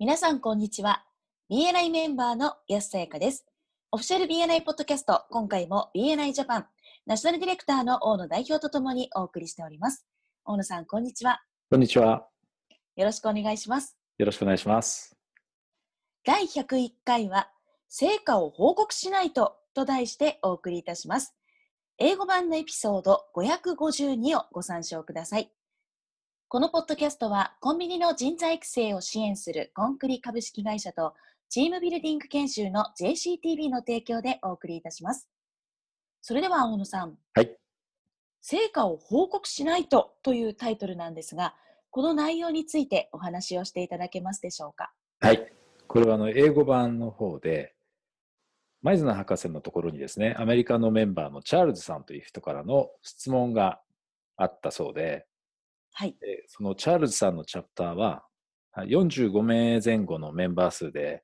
[0.00, 1.04] 皆さん、こんにちは。
[1.50, 3.44] BNI メンバーの安さやかです。
[3.90, 6.66] オフィシャル BNI ポッドキャスト、今回も BNI ジャパン、
[7.04, 10.06] ナショナルディレクターの大野代表とともにお送りしております。
[10.46, 11.42] 大野さん、こんにちは。
[11.68, 12.26] こんにちは。
[12.96, 13.94] よろしくお願いします。
[14.16, 15.14] よろしくお願いします。
[16.24, 17.50] 第101回は、
[17.90, 21.36] 成果を報告しないとと題してお送りいたします。
[21.98, 25.52] 英語版のエピソード552をご参照ください。
[26.52, 31.14] このポッドキャストはコンビニの人材育成を支援するコンクリ株式会社と
[31.48, 35.28] チームビルディング研修の JCTV の提供でお送りいたします。
[36.20, 37.16] それでは大野さん。
[37.36, 37.56] はい。
[38.40, 41.54] 成果を報告しないとというタイトルなんですが、
[41.88, 44.92] この内容についてお話をしていただけますでしょうか？
[45.20, 45.52] はい。
[45.86, 47.76] これはあの英語版の方で、
[48.82, 53.80] マイズナ博士のところにですね、アメリカのメンバーのチャールズさんという人からの質問が
[54.36, 55.28] あったそうで、
[55.92, 56.16] はい。
[56.22, 58.24] えそのチャールズさんのチャプターは、
[58.76, 61.22] 45名前後のメンバー数で、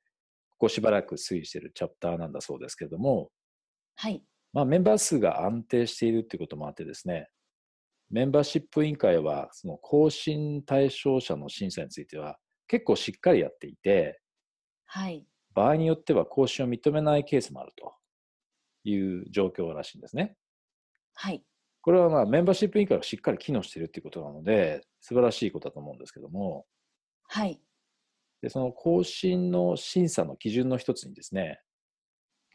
[0.51, 3.29] ここしばらく推移しているチャプターなんだそうですけれども、
[3.95, 4.23] はい。
[4.53, 7.29] まあ、メンバー数が安定しているということもあってですね、
[8.09, 14.19] メンバーシップ委員会は、その更新対象者の審査については、結構しっかりやっていて、
[14.85, 15.25] はい。
[15.53, 17.93] 場合によっては更新を認めないケースもあると
[18.83, 20.35] いう状況らしいんですね。
[21.13, 21.43] はい。
[21.87, 26.65] これはまあメンバーシップ委員会がしっかり機能しているということなので、素晴らしいことだと思うんですけども、
[27.29, 27.61] はい。
[28.41, 31.61] でその更新の審査の基準の一つにですね、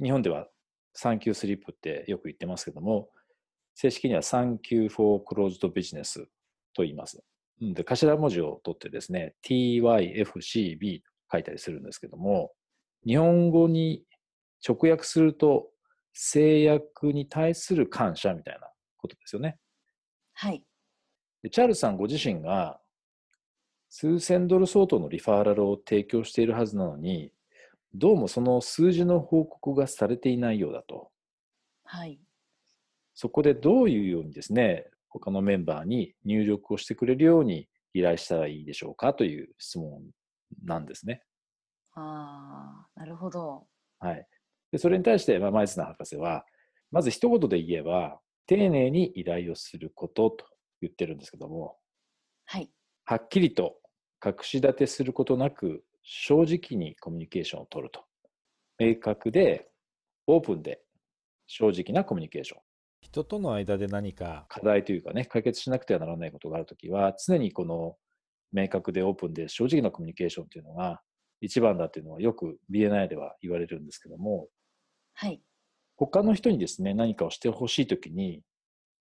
[0.03, 0.49] 日本では
[0.93, 3.09] サンキュースリップってよく言ってますけども、
[3.75, 6.27] 正式にはサンキューフォークローズドビジネス
[6.75, 7.25] と言います。
[7.63, 12.53] うんで頭文字を取ってですね、TYFCB と書いたりするんですけども、
[13.07, 14.05] 日本語に
[14.69, 15.71] 直訳すると、
[16.13, 18.69] 制約に対する感謝みたいな
[19.03, 19.59] ことですよね。
[20.33, 20.65] はい。
[21.43, 22.81] でチャールズさんご自身が
[23.95, 27.31] 数千ドル相当のリファーラルを提供しているはずなのに、
[27.95, 31.11] どうもその数字の報告がされていないようだと。
[31.85, 32.19] はい。
[33.13, 40.01] そこでどういうようにですね、他のメンバーに入力をしてくれるように依頼したらいいでしょうかという質問
[40.65, 41.23] なんですね。
[41.93, 43.67] ああ、なるほど。
[43.99, 44.27] はい。
[44.71, 46.47] でそれに対して、まあ、マイスナー博士は、
[46.91, 50.47] まず一言で言えば、丁寧に依頼をすることと
[50.81, 51.77] 言ってるんですけども、
[52.47, 52.71] はい。
[53.05, 53.77] はっきりと
[54.25, 58.05] 隠し立てすることなく、正直にコミュニケーションを取ると。
[58.79, 59.69] 明確で、
[60.27, 60.81] オープンで、
[61.47, 62.61] 正直なコミュニケーション。
[63.01, 67.97] 人との間で何か課題というかね、解決しなくてはならないことがあるときは、常にこの
[68.53, 71.03] 明確でオープンで正直なコミュニケーションというのが
[71.41, 74.49] 一番だというのはよく BNI では言われるんですけども、
[75.15, 75.43] はい。
[75.97, 78.43] 他の人にですね、何かをしてほしいときに、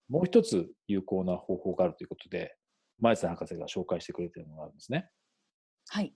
[0.10, 2.56] もう一つ有効な方法があるということで、
[3.00, 5.10] 前津博士が紹介してくれているのがあるんですね。
[5.90, 6.14] はい。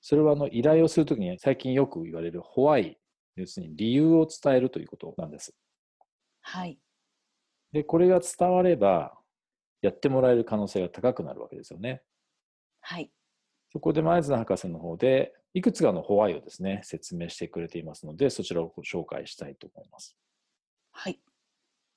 [0.00, 2.98] それはあの依頼をするときに最近よく言われるホワイ、
[3.36, 5.54] 要するに理由を伝えるということなんです。
[6.40, 6.78] はい。
[7.72, 9.18] で、これが伝われば、
[9.80, 12.02] やってもらえる可能性が高くなるわけですよね。
[12.80, 13.12] はい。
[13.72, 20.16] そこで前津博士の方で、いくつかのホワイをですね、説明してくれていますので、そちらをご紹介したいと思います。
[20.92, 21.20] はい。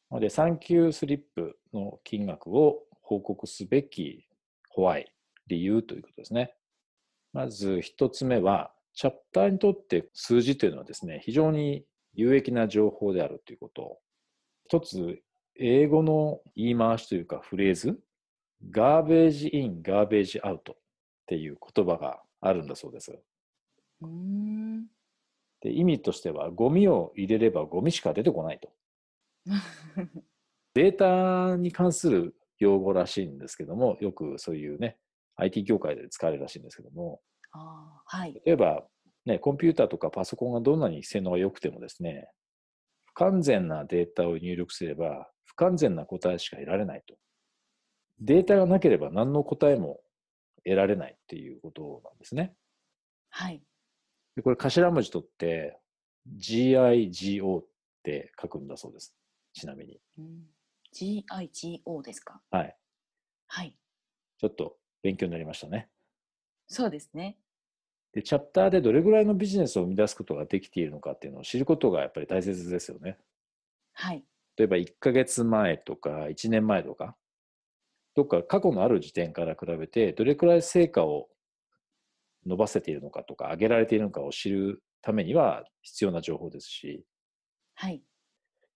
[0.09, 4.27] なので、サンキュースリップの金額を報告すべき
[4.69, 5.11] ホワイ、
[5.47, 6.53] 理由ということですね。
[7.31, 13.99] まず一つ目は、チャプターにとって数字というのはですね、非常に有益な情報であるということ。
[14.67, 15.21] 一つ、
[15.57, 17.99] 英語の言い回しというかフレーズ、
[18.69, 20.75] ガーベージイン、ガーベージアウトっ
[21.27, 23.17] ていう言葉があるんだそうです。
[25.61, 28.71] で意味としては、ゴミを入れればゴミしか出てこないと。
[30.73, 34.97] データに関する用語らしいんですけども、よくそういうね、
[35.37, 38.33] IT 業界で使われるらしいんですけども、ああ、はい。
[38.45, 38.85] 例えば、
[39.25, 42.29] ね、コンピューターとかパソコンがどんなに性能が良くてもですね、
[43.05, 47.15] 不完全なデータを入力すれば、不完全な答えしか得られないと。
[48.19, 50.01] データがなければ何の答えも
[50.63, 52.55] 得られないっていうことなんですね。
[53.29, 53.61] はい。
[54.35, 55.79] でこれ頭文字取って、
[56.37, 57.65] GIGO っ
[58.03, 59.15] て書くんだそうです。
[59.53, 59.99] ちなみに。
[60.17, 60.43] うん
[60.93, 62.41] GIGO ですか？
[62.51, 62.75] はい。
[63.47, 63.75] はい。
[64.37, 65.89] ちょっと勉強になりましたね。
[66.67, 67.37] そうですね。
[68.13, 73.17] で、チャプターでどれぐらいのビジネスを生み出すことができているのかっていうのを知ることがやっぱり大切ですよね。
[73.93, 74.23] はい。
[74.55, 77.17] 例えば1ヶ月前とか1年前とか、
[78.15, 81.27] どっか過去のある時点から比べてどれくらい成果を
[82.45, 87.05] 伸ばせているのかとか上げられているのかを知るためには必要な情報ですし、
[87.75, 88.01] はい。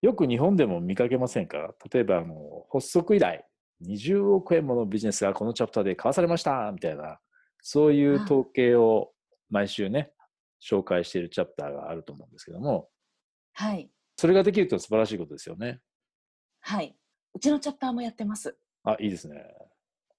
[0.01, 1.73] よく日本でも見かけませんか？
[1.91, 2.35] 例えばあの
[2.71, 3.45] 発足以来
[3.85, 7.19] 20億円ものビジネスがこのチャプターで交わされましたみたいな
[7.61, 9.11] そういう統計を
[9.49, 10.13] 毎週ね、
[10.61, 12.89] 紹介しているチャプターがあると思うんですけども、
[13.53, 13.89] はい。
[14.17, 15.79] それができると素晴らしいことですよね。
[16.61, 16.95] はい。
[17.33, 18.55] うちのチャプターもやってます。
[18.83, 19.43] あ、いいですね。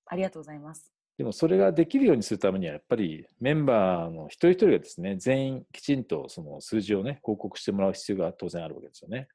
[0.07, 0.93] ありがとうございます。
[1.21, 9.29] でもそれができるようにするためには、やっぱりメンバーの一人一人がですね、全員きちんとその数字をね、報告してもらう必要が当然あるわけですよね。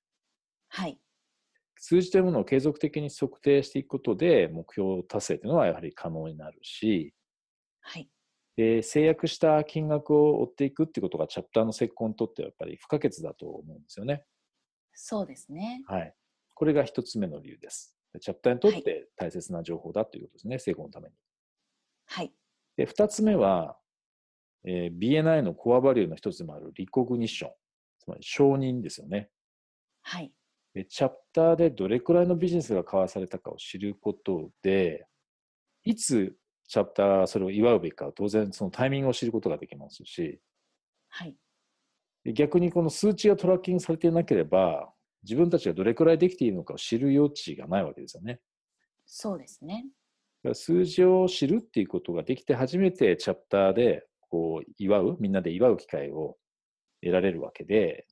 [0.67, 0.99] はい。
[1.77, 7.13] 数字というものを継続的に測定していくことで、目標達成というのはやはり可能になるし、
[7.81, 8.09] はい。
[8.57, 14.23] で制約した金額を追っていくっていうことがチャプターの成功にとってはやっぱり不可欠だと思うんですよね。
[14.95, 15.83] そうですね。
[15.85, 16.15] はい。
[16.55, 17.95] これが一つ目の理由です。
[18.19, 21.15] チャプターにとっはいて大切な情報だということですね、成功のために。
[22.05, 22.33] はい。
[22.77, 23.77] で、二つ目は、
[24.65, 27.51] えー BNI のコアバリューの一つでもあるリコグニッション、
[27.99, 29.29] つまり承認ですよね。
[30.01, 30.31] はい。
[30.73, 35.07] でチャプターでどれくらいのビジネスが交わされたかを知ることで、
[35.83, 36.35] いつ
[36.67, 40.41] チャプターがそれを祝うべきか、当然そのタイミングを知ることができますし、
[41.09, 41.35] はい。
[42.23, 44.91] で逆にこの数値がトラッキングされていなければ、
[45.23, 48.39] 自分たちがどれくらいできているのかを知る余地がないわけですよね。
[49.05, 49.85] そうですね。
[50.53, 56.35] 数字を知るっていうことができて初めてチャプターでこう祝う、みんなで祝う機会を
[57.01, 58.05] 得られるわけで、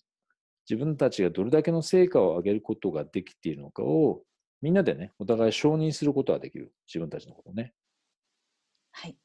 [0.69, 4.21] 自分たちがどれだけの成果を上げることができているのかを
[4.63, 6.74] みんなでね、お互い承認することができる。
[6.88, 7.74] 自分たちのことをね。
[8.91, 9.18] はい。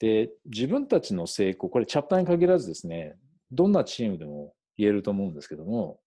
[0.00, 3.16] で、自分たちの成功、これチャプターに限らずですね、
[3.50, 5.98] どんなチームでも言えると思うんですけども、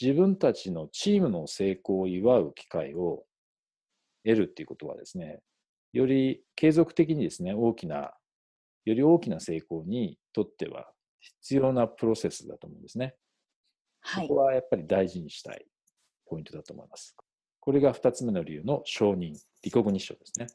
[0.00, 3.22] 自分たちのチームの成功を祝う機会を
[4.24, 5.40] 得るっていうことはですね、
[5.92, 8.12] より継続的にですね、大きな、
[8.84, 13.14] より大きな成功にとっては必要なプロセスだと思うんですね。
[14.00, 14.40] はいここ。
[14.42, 15.66] はやっぱり大事にしたい
[16.26, 17.16] ポイントだと思います。
[17.60, 20.46] これが2つ目の理由の承認、リコグニッションですね。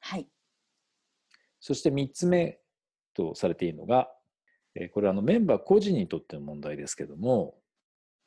[0.00, 0.28] はい。
[1.60, 2.58] そして3つ目
[3.14, 4.08] とされているのが、
[4.74, 7.54] えーこれはあのメンバー個人にとっての問題ですけども、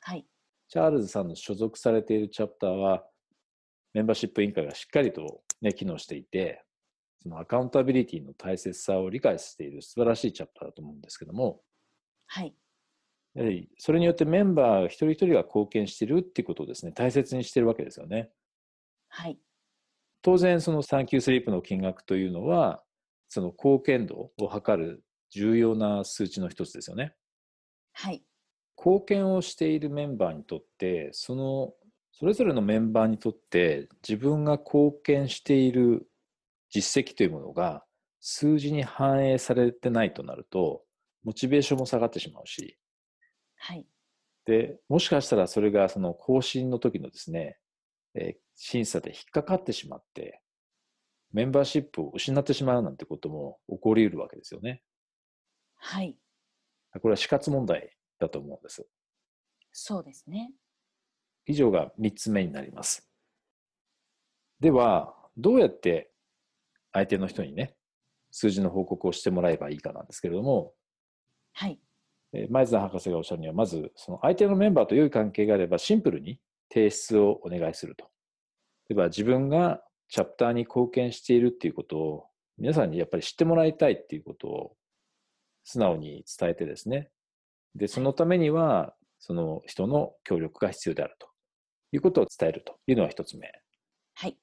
[0.00, 0.26] はい。
[0.68, 3.04] チャールズさんの所属されているチャプターは、
[3.94, 6.64] メンバーシップ委員会がしっかりと、ね、機能していて、
[7.22, 11.60] そのアカウンタビリティの大切さを理解している素晴らしいチャプターだと思うんですけども、
[12.26, 12.54] はい。
[13.34, 18.30] やはりそれによってメンバー一人一人が貢献しているっていうことをですね、大切にしているわけですよね。
[19.08, 19.38] はい。
[20.22, 22.82] 当然そのサンキュースリープの金額というのは
[23.28, 27.14] その貢献度を測る重要な数値の一つですよね。
[27.92, 28.22] はい。
[28.76, 31.74] 貢献をしているメンバーにとってその
[32.18, 36.08] それぞれのメンバーにとって自分が貢献している
[36.70, 37.84] 実績というものが
[38.20, 40.82] 数字に反映されてないとなると
[41.24, 42.78] モチベーションも下がってしまうし
[43.58, 43.86] はい。
[44.46, 47.58] でもしかしたらそれがその更新の時のですね、
[48.14, 50.40] えー審査で引っかかってしまって
[51.32, 54.82] メンバーシップを失ってしまうなんてことも起こり得るわけですよね。
[55.76, 56.16] はい。
[56.94, 58.86] これは死活問題だと思うんです。
[59.72, 60.52] そうですね。
[61.46, 63.08] 以上が3つ目になります。
[64.60, 66.10] では、どうやって
[66.92, 67.74] 相手の人にね、
[68.30, 70.72] 数字の報告をしてもらえばいいかなんですけれども、
[71.52, 71.78] はい。
[72.32, 76.40] えー前津博士がおっしゃるには、まず、その相手のメンバーと良い関係があれば、シンプルに
[76.72, 78.10] 提出をお願いすると。
[78.88, 82.26] 例えば、自分がチャプターに貢献しているっていうことを、
[82.58, 84.76] 皆さんにやっぱり知ってもらいたいっていうことを
[85.64, 87.10] 素直に伝えてですね。
[87.74, 91.28] で、そのためには、その人の協力が必要であると
[91.92, 93.50] いうことを伝えるというのは一つ目。
[94.14, 94.36] はい。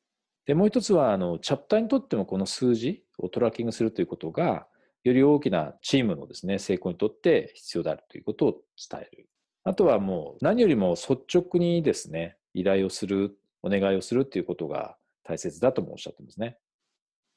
[0.45, 4.67] で、もう一つは、あの、チャプターにとってもこの数字をトラッキングするということが、
[5.03, 9.27] より大きなチームのですね、成功にとって必要であるということを伝える。
[9.65, 16.57] あとはもう何よりも率直にですね、依頼をする、お願いをするということが大切だともおっしゃってますね。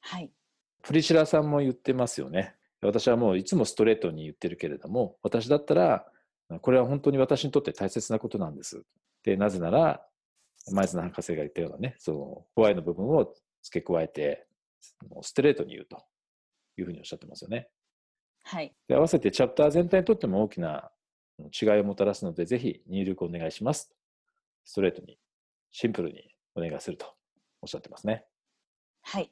[0.01, 0.31] はい。
[0.83, 2.55] プリシラさんも言ってますよね。
[2.81, 6.05] 私はもういつもストレートに言ってるけれども、私だったら、
[6.61, 8.83] これは本当に私にとって大切なことなんです。
[9.27, 10.01] で、なぜなら、
[10.71, 14.47] 前津博士が言ったようなね、その、ホワイの部分を付け加えて、
[15.09, 16.05] もうストレートに言うと
[16.77, 17.67] いうふうにおっしゃってますよね。
[18.43, 18.73] はい。
[18.87, 20.89] で合わせてチャプター全体にとっても大きな
[21.39, 23.93] 違いをもたらすので、ぜひ入力お願いします。
[24.63, 25.19] ストレートに、
[25.71, 27.13] シンプルにお願いすると
[27.61, 28.23] おっしゃってますね。
[29.01, 29.29] はい。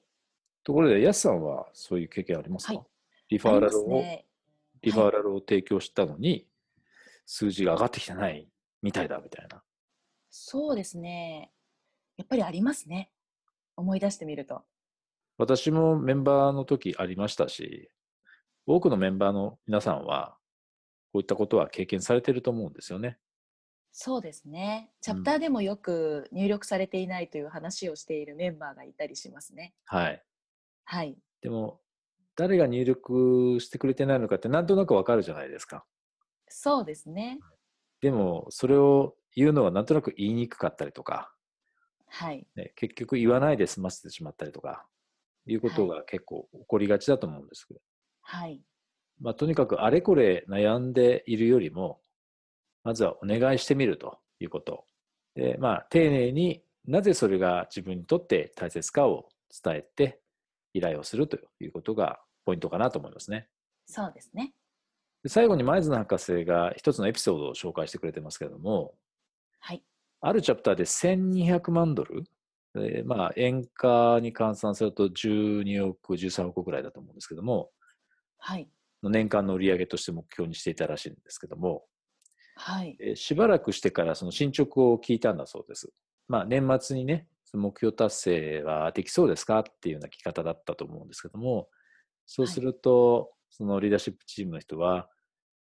[0.65, 2.83] ところで、ヤスさんはそういう経験ありますか、はい
[3.27, 4.27] リファーラルを、ね。
[4.83, 6.47] リファーラルを提供したのに、
[7.25, 8.47] 数字が上がってきてない
[8.81, 9.63] みたいだみたいな。
[10.38, 11.50] そうですね。
[12.18, 13.10] やっぱりありますね。
[13.77, 14.63] 思い出してみると。
[15.38, 17.89] 私もメンバーの時ありましたし、
[18.65, 20.38] 多くのメンバーの皆さんは、
[21.13, 23.18] こういったことは経験されていると思うんですよね。
[23.94, 24.92] そうですね。
[25.00, 29.74] チャプターでもよく入力されていないという話をしているメンバーがいたりしますね。
[29.86, 30.22] はい。
[30.84, 31.18] はい。
[31.42, 31.80] でも、
[32.36, 35.86] 誰が入力してくれてないのかってなんとなくわかるじゃないですか。
[36.50, 37.39] そうですね。
[38.01, 41.32] でも、それを言うのはなんとなく言いにくかったりとか、
[42.08, 42.48] はい。
[42.56, 44.86] ね、結局言わないで済ませてしまったりとか、
[45.48, 47.80] いうことが結構起こりがちだと思うんですけど、
[48.22, 48.62] はい。
[49.20, 52.01] まあ、とにかくあれこれ悩んでいるよりも、
[52.84, 54.86] まずはお願いしてみるということ。
[55.36, 59.27] で、まあ、丁寧になぜそれが自分にとって大切かを
[59.63, 60.20] 伝えて、
[60.74, 63.48] 依頼をするということがポイントかなと思いますね。
[63.86, 64.54] そうですね。
[65.24, 68.94] で最後に前津博士が一つのエピソードを紹介してくれてますけれども、
[69.65, 69.84] はい。
[70.22, 72.24] あるチャプターで1200万ドル、
[72.75, 77.72] えーまあ、円価に換算すると12億、13億ぐらいだと思うんですけども、
[78.38, 78.69] はい。
[79.01, 81.84] 年間の売り上げとして目標にしていたらしいんですけども、
[82.55, 82.95] はい。
[83.00, 85.91] えーしばらくしてからその進捗を聞いたんだそうです。
[86.27, 91.69] まあ、年末にね、目標達成はできそうですかっていうような聞き方だったと思うんですけども、
[92.27, 95.10] そうすると、そのリーダーシップチームの人は、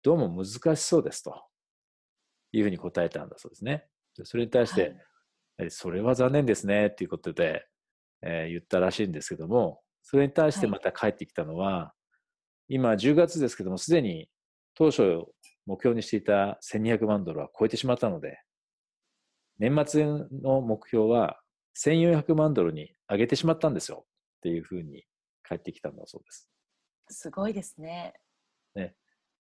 [0.03, 1.45] どうも難しそうですと
[2.51, 3.87] いうふうに答えたんだそうですね。
[4.17, 4.97] でそれに対して、はい
[5.59, 7.67] えそれは残念ですねっていうことで、
[8.23, 11.93] えー言ったらしいんですけども、それに対してまた返ってきたのは、
[12.69, 14.29] 今10月ですけども、すでに
[14.75, 15.03] 当初
[15.67, 18.39] 目標にしていた1200万ドルは超えてしまったので、
[19.59, 20.05] 年末
[20.43, 21.39] の目標は
[21.79, 25.05] 1400万ドルに上げてしまったんですよっていうふうに
[25.43, 26.51] 返ってきたんだそうです。
[27.11, 28.15] すごいですね。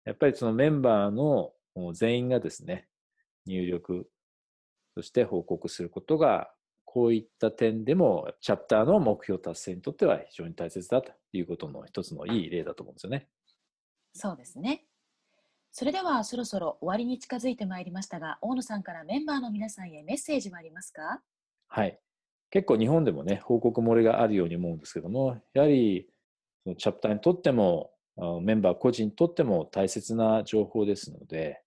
[0.04, 1.52] やっぱりそのメンバーの
[1.92, 2.88] 全員がですね、
[3.46, 4.08] 入力、
[5.00, 6.52] そして報告することが、
[6.84, 13.28] こういった点でも、チャプターの目標達成にとっては非常に大切だということの一つのいい例だと思うんですよね。
[14.12, 14.84] そうですね。
[15.72, 21.22] それではそろそろ終わりに近づいてまいりましたが、大野さんからメンバーの皆さんへメッセージはありますか？
[21.68, 21.98] はい。
[22.50, 26.08] 結構日本でもね、報告漏れがあるように思うんですけども、やはり
[26.64, 31.62] そのチャプターにとっても、あメンバー個人にとっても大切な情報ですので、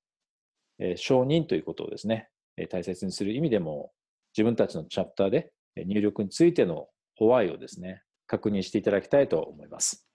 [0.80, 2.33] えー承認ということをですね、えー
[2.70, 3.92] 大切にする意味でも、
[4.36, 10.08] 自分たちのチャプターでえー入力についてのホワイをですね、確認していただきたいと思います。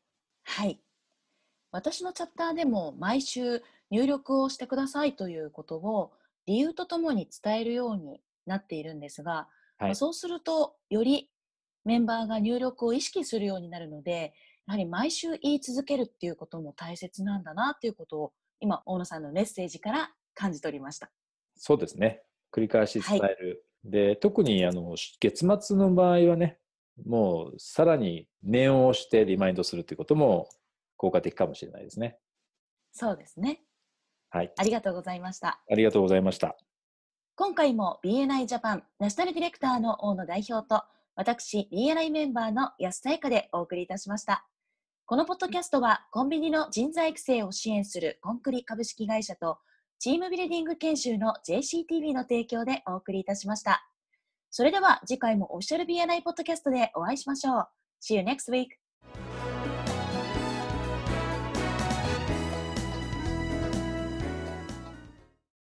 [0.45, 0.81] はい。
[1.71, 6.13] 私のチャプターでも毎週入力をしてくださいということを
[6.47, 11.31] 理由とともに伝えるようになっているんですが、はいまあそうするとより
[11.85, 14.33] メンバーが入力を意識するようになるので、
[14.67, 21.11] やはり毎週言い続けるっていうことも大切なんだなっていうことを今、大野さんのメッセージから感じ取りました。
[21.57, 22.23] そうですね。
[22.53, 23.65] 繰り返し伝える。
[23.85, 26.59] で、特にあの月末の場合はね、
[27.07, 30.49] もうさらに念を押してリマインドするということも
[30.97, 32.19] 効果的かもしれないですね。
[32.93, 33.63] そうですね。
[34.31, 34.53] はい。
[34.57, 35.61] ありがとうございました。
[35.71, 36.57] ありがとうございました。
[37.37, 40.83] 今回も BNI ジャパンナショナルディレクターの大野代表と
[41.15, 44.47] 私 BNI メンバーの安田彩香でお送りいたしました。
[45.07, 49.59] このポッドキャストはコンビニの人材育成を支援するコンクリ株式会社と
[50.01, 53.85] チームビルディング研修の JCTV の提供でお送りいたしました。
[54.51, 57.69] それでは次回もオフィシャル BNI ポッドキャストでお会いしましょう。
[58.01, 58.69] See you next week.